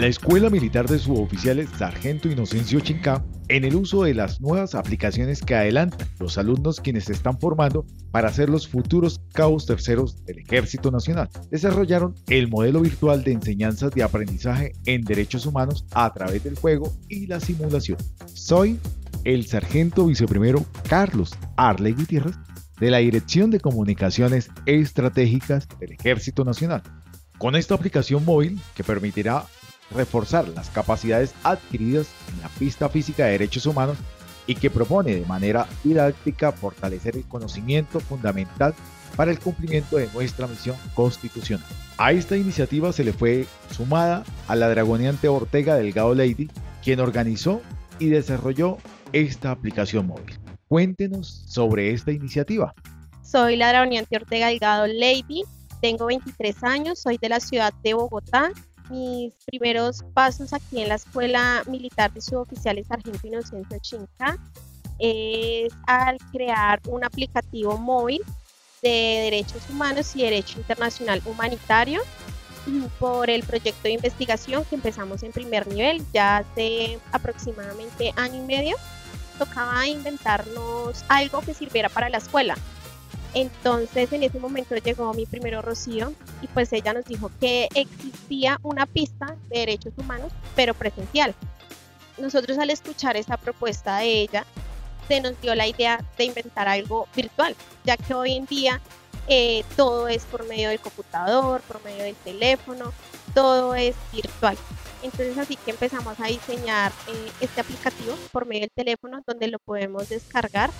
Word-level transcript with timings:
La 0.00 0.06
Escuela 0.06 0.48
Militar 0.48 0.88
de 0.88 0.98
Suboficiales 0.98 1.68
Sargento 1.76 2.30
Inocencio 2.30 2.80
Chincá 2.80 3.22
en 3.48 3.64
el 3.64 3.76
uso 3.76 4.04
de 4.04 4.14
las 4.14 4.40
nuevas 4.40 4.74
aplicaciones 4.74 5.42
que 5.42 5.54
adelantan 5.54 6.08
los 6.18 6.38
alumnos 6.38 6.80
quienes 6.80 7.04
se 7.04 7.12
están 7.12 7.38
formando 7.38 7.84
para 8.10 8.32
ser 8.32 8.48
los 8.48 8.66
futuros 8.66 9.20
cabos 9.34 9.66
terceros 9.66 10.24
del 10.24 10.38
Ejército 10.38 10.90
Nacional. 10.90 11.28
Desarrollaron 11.50 12.14
el 12.28 12.48
modelo 12.48 12.80
virtual 12.80 13.22
de 13.24 13.32
enseñanzas 13.32 13.90
de 13.90 14.02
aprendizaje 14.02 14.72
en 14.86 15.02
derechos 15.02 15.44
humanos 15.44 15.84
a 15.92 16.10
través 16.14 16.42
del 16.44 16.56
juego 16.56 16.90
y 17.10 17.26
la 17.26 17.38
simulación. 17.38 17.98
Soy 18.32 18.80
el 19.24 19.46
sargento 19.48 20.06
viceprimero 20.06 20.64
Carlos 20.88 21.34
Arley 21.56 21.92
Gutiérrez 21.92 22.36
de 22.78 22.90
la 22.90 22.98
Dirección 22.98 23.50
de 23.50 23.60
Comunicaciones 23.60 24.48
Estratégicas 24.64 25.68
del 25.78 25.92
Ejército 25.92 26.42
Nacional. 26.46 26.82
Con 27.36 27.54
esta 27.54 27.74
aplicación 27.74 28.24
móvil 28.24 28.58
que 28.74 28.82
permitirá 28.84 29.44
reforzar 29.90 30.48
las 30.48 30.70
capacidades 30.70 31.34
adquiridas 31.42 32.08
en 32.32 32.40
la 32.42 32.48
pista 32.48 32.88
física 32.88 33.24
de 33.24 33.32
derechos 33.32 33.66
humanos 33.66 33.96
y 34.46 34.54
que 34.54 34.70
propone 34.70 35.14
de 35.14 35.26
manera 35.26 35.66
didáctica 35.84 36.52
fortalecer 36.52 37.16
el 37.16 37.24
conocimiento 37.24 38.00
fundamental 38.00 38.74
para 39.16 39.30
el 39.30 39.38
cumplimiento 39.38 39.96
de 39.96 40.08
nuestra 40.12 40.46
misión 40.46 40.76
constitucional. 40.94 41.66
A 41.98 42.12
esta 42.12 42.36
iniciativa 42.36 42.92
se 42.92 43.04
le 43.04 43.12
fue 43.12 43.46
sumada 43.70 44.24
a 44.48 44.56
la 44.56 44.68
dragoneante 44.68 45.28
Ortega 45.28 45.74
Delgado 45.74 46.14
Lady, 46.14 46.48
quien 46.82 47.00
organizó 47.00 47.60
y 47.98 48.08
desarrolló 48.08 48.78
esta 49.12 49.50
aplicación 49.50 50.06
móvil. 50.06 50.38
Cuéntenos 50.68 51.44
sobre 51.46 51.92
esta 51.92 52.12
iniciativa. 52.12 52.74
Soy 53.22 53.56
la 53.56 53.68
dragoneante 53.68 54.16
Ortega 54.16 54.48
Delgado 54.48 54.86
Lady, 54.86 55.44
tengo 55.80 56.06
23 56.06 56.64
años, 56.64 57.00
soy 57.00 57.18
de 57.18 57.28
la 57.28 57.40
ciudad 57.40 57.72
de 57.82 57.94
Bogotá 57.94 58.50
mis 58.90 59.32
primeros 59.46 60.04
pasos 60.14 60.52
aquí 60.52 60.80
en 60.82 60.88
la 60.88 60.96
Escuela 60.96 61.62
Militar 61.66 62.12
de 62.12 62.20
Suboficiales 62.20 62.86
Sargento 62.88 63.26
Inocencio 63.26 63.78
Chinca 63.80 64.38
es 64.98 65.72
al 65.86 66.18
crear 66.32 66.80
un 66.88 67.04
aplicativo 67.04 67.78
móvil 67.78 68.20
de 68.82 69.30
derechos 69.30 69.62
humanos 69.70 70.14
y 70.16 70.22
derecho 70.22 70.58
internacional 70.58 71.22
humanitario 71.24 72.02
por 72.98 73.30
el 73.30 73.42
proyecto 73.42 73.82
de 73.84 73.92
investigación 73.92 74.64
que 74.64 74.74
empezamos 74.74 75.22
en 75.22 75.32
primer 75.32 75.66
nivel 75.66 76.04
ya 76.12 76.38
hace 76.38 76.98
aproximadamente 77.12 78.12
año 78.16 78.42
y 78.42 78.46
medio. 78.46 78.76
Tocaba 79.38 79.86
inventarnos 79.86 81.02
algo 81.08 81.40
que 81.40 81.54
sirviera 81.54 81.88
para 81.88 82.10
la 82.10 82.18
escuela, 82.18 82.56
entonces 83.34 84.12
en 84.12 84.22
ese 84.22 84.38
momento 84.38 84.76
llegó 84.76 85.12
mi 85.14 85.26
primero 85.26 85.62
Rocío 85.62 86.12
y 86.42 86.48
pues 86.48 86.72
ella 86.72 86.92
nos 86.92 87.04
dijo 87.04 87.30
que 87.40 87.68
existía 87.74 88.58
una 88.62 88.86
pista 88.86 89.36
de 89.48 89.60
derechos 89.60 89.92
humanos, 89.96 90.32
pero 90.56 90.74
presencial. 90.74 91.34
Nosotros 92.18 92.58
al 92.58 92.70
escuchar 92.70 93.16
esa 93.16 93.36
propuesta 93.36 93.98
de 93.98 94.22
ella, 94.22 94.44
se 95.08 95.20
nos 95.20 95.40
dio 95.40 95.54
la 95.54 95.66
idea 95.66 96.04
de 96.16 96.24
inventar 96.24 96.68
algo 96.68 97.08
virtual, 97.16 97.56
ya 97.84 97.96
que 97.96 98.14
hoy 98.14 98.34
en 98.34 98.46
día 98.46 98.80
eh, 99.26 99.64
todo 99.76 100.08
es 100.08 100.24
por 100.24 100.46
medio 100.46 100.68
del 100.68 100.80
computador, 100.80 101.60
por 101.62 101.82
medio 101.84 102.04
del 102.04 102.16
teléfono, 102.16 102.92
todo 103.34 103.74
es 103.74 103.94
virtual. 104.12 104.56
Entonces 105.02 105.38
así 105.38 105.56
que 105.56 105.70
empezamos 105.70 106.18
a 106.20 106.26
diseñar 106.26 106.92
eh, 107.08 107.32
este 107.40 107.60
aplicativo 107.60 108.14
por 108.32 108.46
medio 108.46 108.62
del 108.62 108.70
teléfono 108.70 109.22
donde 109.26 109.48
lo 109.48 109.58
podemos 109.58 110.08
descargar 110.08 110.70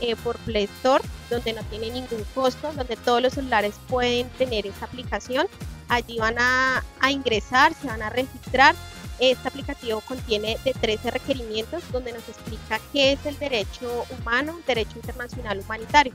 eh, 0.00 0.16
por 0.16 0.36
Play 0.38 0.64
Store, 0.64 1.02
donde 1.30 1.52
no 1.52 1.62
tiene 1.64 1.90
ningún 1.90 2.24
costo, 2.34 2.72
donde 2.72 2.96
todos 2.96 3.22
los 3.22 3.34
celulares 3.34 3.74
pueden 3.88 4.28
tener 4.30 4.66
esta 4.66 4.86
aplicación. 4.86 5.46
Allí 5.88 6.18
van 6.18 6.36
a, 6.38 6.84
a 7.00 7.10
ingresar, 7.10 7.74
se 7.74 7.86
van 7.86 8.02
a 8.02 8.10
registrar. 8.10 8.74
Este 9.18 9.48
aplicativo 9.48 10.00
contiene 10.02 10.58
de 10.64 10.74
13 10.74 11.10
requerimientos 11.10 11.82
donde 11.90 12.12
nos 12.12 12.28
explica 12.28 12.80
qué 12.92 13.12
es 13.12 13.24
el 13.24 13.38
derecho 13.38 14.04
humano, 14.18 14.58
derecho 14.66 14.96
internacional 14.96 15.60
humanitario. 15.60 16.12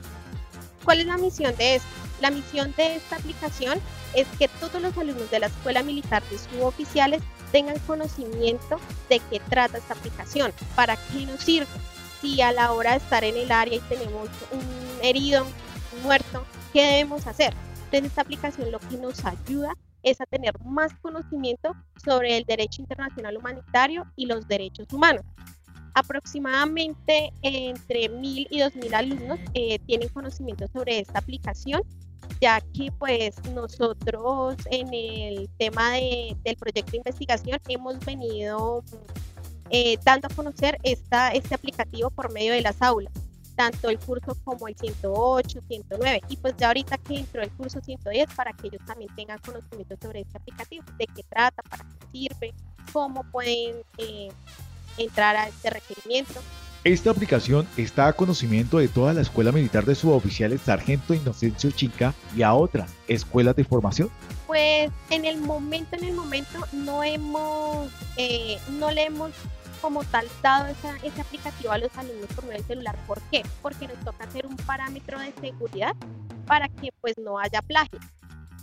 ¿Cuál 0.84 1.00
es 1.00 1.06
la 1.06 1.16
misión 1.16 1.54
de 1.56 1.76
esto? 1.76 1.88
La 2.20 2.30
misión 2.30 2.72
de 2.76 2.96
esta 2.96 3.16
aplicación 3.16 3.80
es 4.14 4.26
que 4.38 4.48
todos 4.48 4.80
los 4.80 4.96
alumnos 4.96 5.30
de 5.30 5.40
la 5.40 5.46
Escuela 5.46 5.82
Militar 5.82 6.22
de 6.30 6.38
Suboficiales 6.38 7.22
tengan 7.50 7.78
conocimiento 7.80 8.78
de 9.08 9.20
qué 9.30 9.40
trata 9.40 9.78
esta 9.78 9.94
aplicación, 9.94 10.52
para 10.74 10.96
qué 10.96 11.26
nos 11.26 11.42
sirve, 11.42 11.66
si 12.22 12.40
a 12.40 12.52
la 12.52 12.72
hora 12.72 12.92
de 12.92 12.98
estar 12.98 13.24
en 13.24 13.36
el 13.36 13.50
área 13.50 13.74
y 13.74 13.80
tenemos 13.80 14.28
un 14.52 15.04
herido, 15.04 15.44
un 15.96 16.02
muerto, 16.04 16.46
¿qué 16.72 16.82
debemos 16.84 17.26
hacer? 17.26 17.52
Entonces 17.86 18.04
esta 18.04 18.22
aplicación 18.22 18.70
lo 18.70 18.78
que 18.78 18.96
nos 18.96 19.22
ayuda 19.24 19.74
es 20.04 20.20
a 20.20 20.26
tener 20.26 20.52
más 20.64 20.94
conocimiento 21.02 21.74
sobre 22.02 22.38
el 22.38 22.44
derecho 22.44 22.80
internacional 22.80 23.36
humanitario 23.36 24.06
y 24.16 24.26
los 24.26 24.46
derechos 24.46 24.86
humanos. 24.92 25.24
Aproximadamente 25.94 27.32
entre 27.42 28.08
mil 28.08 28.46
y 28.50 28.60
dos 28.60 28.74
mil 28.76 28.94
alumnos 28.94 29.38
eh, 29.54 29.78
tienen 29.80 30.08
conocimiento 30.08 30.66
sobre 30.72 31.00
esta 31.00 31.18
aplicación, 31.18 31.82
ya 32.40 32.60
que 32.60 32.90
pues 32.98 33.34
nosotros 33.52 34.56
en 34.70 34.94
el 34.94 35.50
tema 35.58 35.92
de, 35.92 36.36
del 36.44 36.56
proyecto 36.56 36.92
de 36.92 36.98
investigación 36.98 37.58
hemos 37.68 37.98
venido 38.00 38.82
eh, 39.72 39.98
dando 40.04 40.28
a 40.28 40.34
conocer 40.34 40.78
esta, 40.82 41.30
este 41.30 41.54
aplicativo 41.54 42.10
por 42.10 42.30
medio 42.30 42.52
de 42.52 42.60
las 42.60 42.82
aulas, 42.82 43.12
tanto 43.56 43.88
el 43.88 43.98
curso 43.98 44.36
como 44.44 44.68
el 44.68 44.76
108, 44.76 45.60
109, 45.66 46.20
y 46.28 46.36
pues 46.36 46.54
ya 46.58 46.68
ahorita 46.68 46.98
que 46.98 47.18
entró 47.18 47.42
el 47.42 47.50
curso 47.52 47.80
110 47.80 48.34
para 48.34 48.52
que 48.52 48.68
ellos 48.68 48.82
también 48.86 49.10
tengan 49.16 49.38
conocimiento 49.38 49.96
sobre 50.00 50.20
este 50.20 50.36
aplicativo, 50.36 50.84
de 50.98 51.06
qué 51.06 51.22
trata, 51.26 51.62
para 51.62 51.84
qué 51.84 52.06
sirve, 52.12 52.54
cómo 52.92 53.24
pueden 53.32 53.76
eh, 53.96 54.28
entrar 54.98 55.36
a 55.36 55.48
este 55.48 55.70
requerimiento. 55.70 56.40
Esta 56.84 57.10
aplicación 57.10 57.66
está 57.76 58.08
a 58.08 58.12
conocimiento 58.12 58.78
de 58.78 58.88
toda 58.88 59.14
la 59.14 59.20
Escuela 59.20 59.52
Militar 59.52 59.84
de 59.86 59.94
Suboficiales 59.94 60.62
Sargento 60.62 61.14
Inocencio 61.14 61.70
Chinca 61.70 62.12
y 62.36 62.42
a 62.42 62.54
otras 62.54 62.90
escuelas 63.06 63.54
de 63.54 63.64
formación. 63.64 64.10
Pues 64.48 64.90
en 65.08 65.24
el 65.24 65.40
momento, 65.40 65.96
en 65.96 66.04
el 66.04 66.12
momento 66.12 66.58
no 66.72 67.04
hemos, 67.04 67.88
eh, 68.16 68.58
no 68.80 68.90
le 68.90 69.04
hemos 69.04 69.30
como 69.82 70.04
tal 70.04 70.26
dado 70.42 70.66
ese 71.02 71.20
aplicativo 71.20 71.72
a 71.72 71.78
los 71.78 71.94
alumnos 71.98 72.28
por 72.34 72.44
medio 72.44 72.58
del 72.58 72.66
celular. 72.66 72.96
¿Por 73.06 73.20
qué? 73.22 73.42
Porque 73.60 73.88
nos 73.88 73.98
toca 74.04 74.24
hacer 74.24 74.46
un 74.46 74.56
parámetro 74.56 75.18
de 75.18 75.34
seguridad 75.40 75.94
para 76.46 76.68
que 76.68 76.90
pues 77.00 77.18
no 77.18 77.38
haya 77.38 77.60
plagio. 77.60 77.98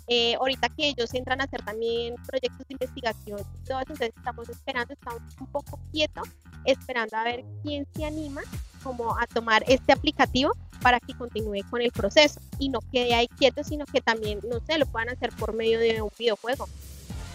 Eh, 0.08 0.36
ahorita 0.36 0.70
que 0.70 0.88
ellos 0.88 1.14
entran 1.14 1.40
a 1.40 1.44
hacer 1.44 1.62
también 1.62 2.16
proyectos 2.26 2.68
de 2.68 2.74
investigación 2.74 3.40
y 3.40 3.68
todo 3.68 3.80
eso, 3.80 3.92
entonces 3.92 4.14
estamos 4.16 4.50
esperando, 4.50 4.94
estamos 4.94 5.22
un 5.40 5.48
poco 5.48 5.80
quietos, 5.92 6.28
esperando 6.66 7.16
a 7.16 7.24
ver 7.24 7.46
quién 7.62 7.86
se 7.94 8.06
anima 8.06 8.42
como 8.82 9.16
a 9.20 9.28
tomar 9.28 9.64
este 9.68 9.92
aplicativo 9.92 10.54
para 10.82 11.00
que 11.00 11.14
continúe 11.14 11.62
con 11.70 11.82
el 11.82 11.92
proceso 11.92 12.40
y 12.58 12.70
no 12.70 12.80
quede 12.92 13.14
ahí 13.14 13.28
quieto, 13.28 13.64
sino 13.64 13.86
que 13.86 14.02
también, 14.02 14.40
no 14.50 14.60
sé, 14.66 14.80
lo 14.80 14.88
puedan 14.88 15.10
hacer 15.10 15.32
por 15.36 15.54
medio 15.54 15.78
de 15.80 16.02
un 16.02 16.10
videojuego 16.18 16.68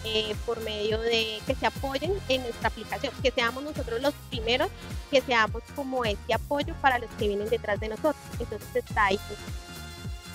eh, 0.05 0.35
por 0.45 0.61
medio 0.61 0.99
de 0.99 1.39
que 1.45 1.55
se 1.55 1.65
apoyen 1.65 2.13
en 2.29 2.41
nuestra 2.43 2.69
aplicación, 2.69 3.13
que 3.21 3.31
seamos 3.31 3.63
nosotros 3.63 4.01
los 4.01 4.13
primeros, 4.29 4.69
que 5.11 5.21
seamos 5.21 5.63
como 5.75 6.05
este 6.05 6.33
apoyo 6.33 6.73
para 6.81 6.99
los 6.99 7.09
que 7.11 7.27
vienen 7.27 7.49
detrás 7.49 7.79
de 7.79 7.89
nosotros. 7.89 8.15
Entonces 8.39 8.67
está 8.75 9.05
ahí 9.05 9.19
pues, 9.27 9.39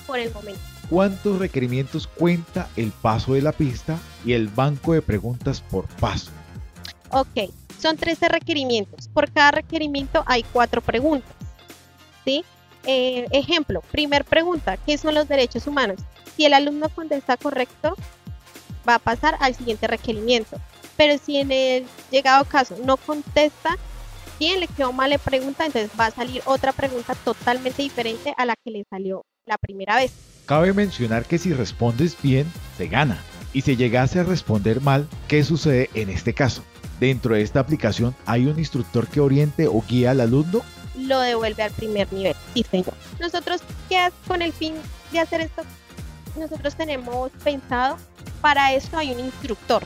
por 0.07 0.19
el 0.19 0.33
momento. 0.33 0.61
¿Cuántos 0.89 1.39
requerimientos 1.39 2.07
cuenta 2.07 2.69
el 2.77 2.91
paso 2.91 3.35
de 3.35 3.43
la 3.43 3.53
pista 3.53 3.99
y 4.25 4.33
el 4.33 4.49
banco 4.49 4.93
de 4.93 5.03
preguntas 5.03 5.61
por 5.61 5.87
paso? 5.87 6.31
Ok, 7.11 7.51
son 7.81 7.97
13 7.97 8.29
requerimientos. 8.29 9.09
Por 9.09 9.31
cada 9.31 9.53
requerimiento 9.53 10.25
hay 10.27 10.43
cuatro 10.43 10.81
preguntas. 10.81 11.35
¿sí? 12.25 12.45
Eh, 12.87 13.27
ejemplo, 13.33 13.83
primer 13.91 14.25
pregunta, 14.25 14.77
¿qué 14.79 14.97
son 14.97 15.15
los 15.15 15.29
derechos 15.29 15.67
humanos? 15.67 16.01
Si 16.37 16.45
el 16.45 16.55
alumno 16.55 16.89
contesta 16.89 17.37
correcto, 17.37 17.95
va 18.91 18.97
a 18.97 18.99
pasar 18.99 19.37
al 19.41 19.55
siguiente 19.55 19.87
requerimiento. 19.87 20.59
Pero 20.97 21.19
si 21.25 21.39
en 21.39 21.53
el 21.53 21.87
llegado 22.11 22.45
caso 22.45 22.77
no 22.85 22.97
contesta 22.97 23.77
bien, 24.39 24.61
le 24.61 24.69
quedó 24.69 24.93
mal 24.93 25.11
la 25.11 25.19
pregunta, 25.19 25.67
entonces 25.67 25.91
va 25.99 26.07
a 26.07 26.11
salir 26.11 26.43
otra 26.47 26.73
pregunta 26.73 27.15
totalmente 27.15 27.83
diferente 27.83 28.35
a 28.37 28.45
la 28.45 28.55
que 28.63 28.71
le 28.71 28.85
salió 28.89 29.25
la 29.47 29.59
primera 29.59 29.97
vez. 29.97 30.13
Cabe 30.47 30.73
mencionar 30.73 31.25
que 31.25 31.39
si 31.39 31.53
respondes 31.53 32.17
bien, 32.21 32.51
se 32.77 32.89
gana. 32.89 33.23
Y 33.53 33.63
si 33.63 33.77
llegase 33.77 34.21
a 34.21 34.25
responder 34.25 34.81
mal, 34.81 35.09
¿qué 35.29 35.45
sucede 35.45 35.91
en 35.95 36.09
este 36.09 36.35
caso? 36.35 36.63
Dentro 36.99 37.35
de 37.35 37.43
esta 37.43 37.61
aplicación, 37.61 38.15
¿hay 38.27 38.47
un 38.47 38.59
instructor 38.59 39.09
que 39.09 39.21
oriente 39.21 39.67
o 39.69 39.83
guía 39.89 40.13
al 40.13 40.21
alumno? 40.21 40.63
Lo 40.97 41.21
devuelve 41.21 41.63
al 41.63 41.73
primer 41.73 42.13
nivel. 42.13 42.35
Sí, 42.55 42.65
señor. 42.71 42.95
Nosotros, 43.19 43.61
¿qué 43.89 44.11
con 44.27 44.43
el 44.43 44.53
fin 44.53 44.75
de 45.13 45.21
hacer 45.21 45.41
esto? 45.41 45.63
Nosotros 46.37 46.77
tenemos 46.77 47.31
pensado 47.43 47.97
para 48.41 48.73
esto 48.73 48.99
hay 48.99 49.13
un 49.13 49.21
instructor 49.21 49.83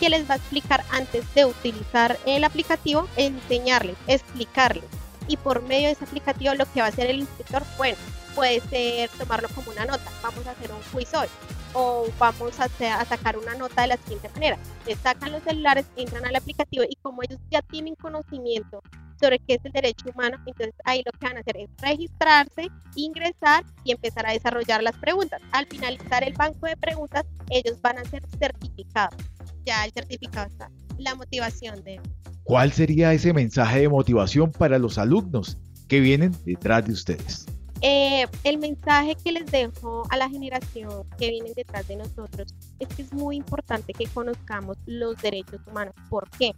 que 0.00 0.08
les 0.08 0.28
va 0.28 0.34
a 0.34 0.36
explicar 0.38 0.84
antes 0.90 1.32
de 1.34 1.44
utilizar 1.44 2.18
el 2.26 2.44
aplicativo, 2.44 3.06
enseñarles, 3.16 3.96
explicarles. 4.08 4.84
Y 5.28 5.36
por 5.36 5.62
medio 5.62 5.86
de 5.86 5.92
ese 5.92 6.04
aplicativo 6.04 6.54
lo 6.54 6.66
que 6.72 6.80
va 6.80 6.86
a 6.86 6.88
hacer 6.88 7.08
el 7.08 7.20
instructor, 7.20 7.62
bueno, 7.78 7.96
puede 8.34 8.60
ser 8.62 9.08
tomarlo 9.10 9.48
como 9.54 9.70
una 9.70 9.84
nota. 9.84 10.10
Vamos 10.22 10.46
a 10.46 10.50
hacer 10.50 10.72
un 10.72 10.80
quiz 10.92 11.14
hoy. 11.14 11.28
o 11.74 12.06
vamos 12.18 12.58
a, 12.60 12.68
sacar 13.04 13.38
una 13.38 13.54
nota 13.54 13.82
de 13.82 13.88
la 13.88 13.96
siguiente 13.96 14.28
manera. 14.30 14.58
Les 14.86 14.98
sacan 14.98 15.32
los 15.32 15.42
celulares, 15.42 15.86
entran 15.96 16.26
al 16.26 16.36
aplicativo 16.36 16.84
y 16.88 16.96
como 16.96 17.22
ellos 17.22 17.38
ya 17.50 17.62
tienen 17.62 17.94
conocimiento 17.94 18.82
sobre 19.22 19.38
qué 19.38 19.54
es 19.54 19.64
el 19.64 19.72
derecho 19.72 20.10
humano, 20.12 20.36
entonces 20.46 20.74
ahí 20.84 21.02
lo 21.06 21.12
que 21.12 21.26
van 21.26 21.36
a 21.36 21.40
hacer 21.40 21.56
es 21.56 21.70
registrarse, 21.80 22.68
ingresar 22.96 23.64
y 23.84 23.92
empezar 23.92 24.26
a 24.26 24.32
desarrollar 24.32 24.82
las 24.82 24.96
preguntas. 24.96 25.40
Al 25.52 25.66
finalizar 25.66 26.24
el 26.24 26.32
banco 26.34 26.66
de 26.66 26.76
preguntas, 26.76 27.24
ellos 27.50 27.80
van 27.80 27.98
a 27.98 28.04
ser 28.04 28.22
certificados. 28.38 29.16
Ya 29.64 29.84
el 29.84 29.92
certificado 29.92 30.48
está. 30.48 30.70
La 30.98 31.14
motivación 31.14 31.82
de... 31.84 32.00
¿Cuál 32.42 32.72
sería 32.72 33.12
ese 33.12 33.32
mensaje 33.32 33.80
de 33.82 33.88
motivación 33.88 34.50
para 34.50 34.78
los 34.78 34.98
alumnos 34.98 35.56
que 35.86 36.00
vienen 36.00 36.32
detrás 36.44 36.84
de 36.84 36.92
ustedes? 36.92 37.46
Eh, 37.84 38.26
el 38.44 38.58
mensaje 38.58 39.16
que 39.24 39.32
les 39.32 39.46
dejo 39.46 40.04
a 40.10 40.16
la 40.16 40.28
generación 40.28 41.04
que 41.18 41.30
viene 41.30 41.52
detrás 41.54 41.86
de 41.88 41.96
nosotros 41.96 42.54
es 42.78 42.88
que 42.88 43.02
es 43.02 43.12
muy 43.12 43.36
importante 43.36 43.92
que 43.92 44.06
conozcamos 44.06 44.76
los 44.86 45.20
derechos 45.20 45.60
humanos. 45.66 45.94
¿Por 46.08 46.30
qué? 46.30 46.54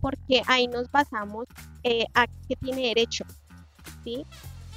Porque 0.00 0.42
ahí 0.46 0.68
nos 0.68 0.90
basamos 0.90 1.46
eh, 1.82 2.06
a 2.14 2.26
qué 2.26 2.56
tiene 2.56 2.88
derecho. 2.88 3.24
¿sí? 4.04 4.24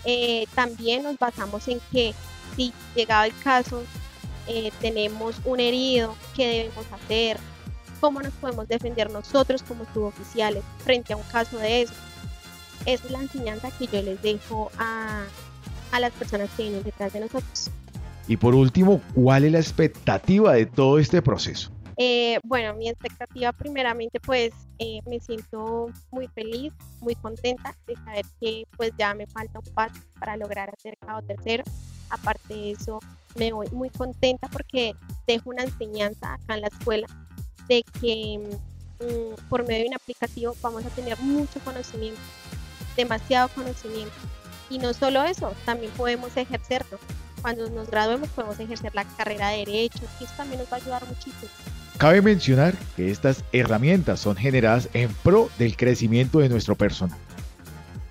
Eh, 0.05 0.45
también 0.55 1.03
nos 1.03 1.17
basamos 1.17 1.67
en 1.67 1.79
que 1.91 2.13
si 2.55 2.73
llegado 2.95 3.25
el 3.25 3.37
caso 3.39 3.83
tenemos 4.81 5.37
un 5.45 5.61
herido, 5.61 6.13
qué 6.35 6.45
debemos 6.45 6.85
hacer, 6.91 7.37
cómo 8.01 8.21
nos 8.21 8.33
podemos 8.33 8.67
defender 8.67 9.09
nosotros 9.09 9.63
como 9.63 9.85
suboficiales 9.93 10.61
frente 10.83 11.13
a 11.13 11.15
un 11.15 11.23
caso 11.31 11.57
de 11.57 11.83
eso. 11.83 11.93
Esa 12.85 13.05
es 13.05 13.11
la 13.11 13.21
enseñanza 13.21 13.71
que 13.71 13.87
yo 13.87 14.01
les 14.01 14.21
dejo 14.21 14.69
a 14.77 15.99
las 15.99 16.11
personas 16.11 16.49
que 16.57 16.63
vienen 16.63 16.83
detrás 16.83 17.13
de 17.13 17.21
nosotros. 17.21 17.71
Y 18.27 18.37
por 18.37 18.55
último, 18.55 19.01
¿cuál 19.13 19.45
es 19.45 19.51
la 19.51 19.59
expectativa 19.59 20.53
de 20.53 20.65
todo 20.65 20.99
este 20.99 21.21
proceso? 21.21 21.71
Eh, 22.03 22.39
bueno, 22.41 22.73
mi 22.73 22.89
expectativa 22.89 23.51
primeramente 23.51 24.19
pues 24.19 24.51
eh, 24.79 25.01
me 25.05 25.19
siento 25.19 25.91
muy 26.09 26.27
feliz, 26.29 26.73
muy 26.99 27.13
contenta 27.13 27.75
de 27.85 27.93
saber 27.93 28.25
que 28.39 28.63
pues 28.75 28.91
ya 28.97 29.13
me 29.13 29.27
falta 29.27 29.59
un 29.59 29.73
paso 29.75 30.01
para 30.19 30.35
lograr 30.35 30.73
hacer 30.75 30.97
cabo 30.97 31.21
tercero. 31.21 31.63
Aparte 32.09 32.55
de 32.55 32.71
eso, 32.71 32.99
me 33.35 33.53
voy 33.53 33.67
muy 33.69 33.91
contenta 33.91 34.47
porque 34.47 34.95
dejo 35.27 35.51
una 35.51 35.61
enseñanza 35.61 36.33
acá 36.33 36.55
en 36.55 36.61
la 36.61 36.69
escuela 36.69 37.05
de 37.67 37.83
que 38.01 38.49
mm, 38.99 39.47
por 39.47 39.67
medio 39.67 39.83
de 39.83 39.89
un 39.89 39.93
aplicativo 39.93 40.55
vamos 40.59 40.83
a 40.83 40.89
tener 40.89 41.19
mucho 41.19 41.59
conocimiento, 41.59 42.19
demasiado 42.97 43.47
conocimiento 43.49 44.15
y 44.71 44.79
no 44.79 44.95
solo 44.95 45.21
eso, 45.21 45.53
también 45.65 45.91
podemos 45.91 46.35
ejercerlo. 46.35 46.97
Cuando 47.43 47.69
nos 47.69 47.91
graduemos 47.91 48.29
podemos 48.29 48.59
ejercer 48.59 48.95
la 48.95 49.05
carrera 49.05 49.49
de 49.49 49.57
Derecho, 49.57 50.03
y 50.19 50.23
eso 50.23 50.33
también 50.35 50.59
nos 50.61 50.71
va 50.71 50.77
a 50.77 50.79
ayudar 50.79 51.05
muchísimo. 51.05 51.51
Cabe 52.01 52.23
mencionar 52.23 52.73
que 52.95 53.11
estas 53.11 53.43
herramientas 53.51 54.19
son 54.19 54.35
generadas 54.35 54.89
en 54.93 55.13
pro 55.21 55.51
del 55.59 55.77
crecimiento 55.77 56.39
de 56.39 56.49
nuestro 56.49 56.73
personal, 56.73 57.19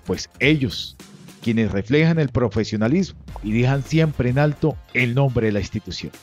pues 0.05 0.29
ellos, 0.39 0.95
quienes 1.43 1.73
reflejan 1.73 2.17
el 2.17 2.29
profesionalismo 2.29 3.19
y 3.43 3.51
dejan 3.51 3.83
siempre 3.83 4.29
en 4.29 4.39
alto 4.39 4.77
el 4.93 5.13
nombre 5.13 5.47
de 5.47 5.51
la 5.51 5.59
institución. 5.59 6.13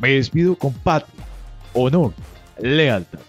Me 0.00 0.10
despido 0.10 0.54
con 0.54 0.74
patria, 0.74 1.24
honor, 1.72 2.12
lealtad 2.60 3.20